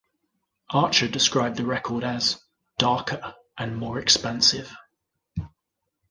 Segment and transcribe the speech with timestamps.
[0.71, 2.43] Archer described the record as
[2.79, 4.75] "darker and more expansive".